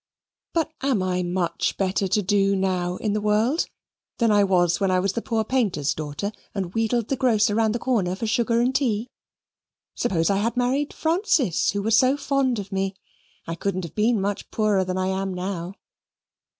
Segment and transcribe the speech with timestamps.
[0.55, 3.67] But am I much better to do now in the world
[4.17, 7.75] than I was when I was the poor painter's daughter and wheedled the grocer round
[7.75, 9.11] the corner for sugar and tea?
[9.93, 12.95] Suppose I had married Francis who was so fond of me
[13.45, 15.75] I couldn't have been much poorer than I am now.